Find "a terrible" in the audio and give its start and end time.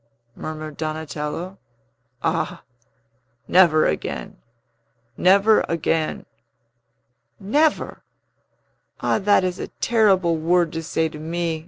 9.59-10.37